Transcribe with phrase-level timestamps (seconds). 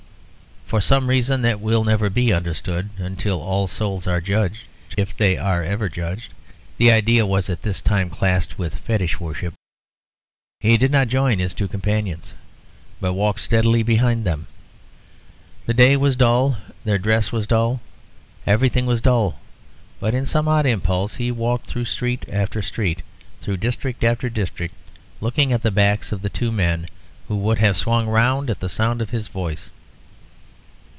[0.71, 4.63] For some reason that will never be understood until all souls are judged
[4.95, 6.31] (if they are ever judged;
[6.77, 9.53] the idea was at this time classed with fetish worship)
[10.61, 12.35] he did not join his two companions,
[13.01, 14.47] but walked steadily behind them.
[15.65, 16.55] The day was dull,
[16.85, 17.81] their dress was dull,
[18.47, 19.41] everything was dull;
[19.99, 23.01] but in some odd impulse he walked through street after street,
[23.41, 24.75] through district after district,
[25.19, 26.87] looking at the backs of the two men,
[27.27, 29.69] who would have swung round at the sound of his voice.